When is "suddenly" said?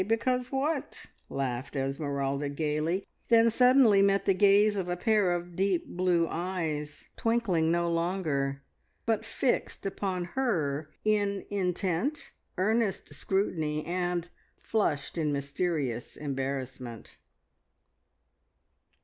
3.51-4.01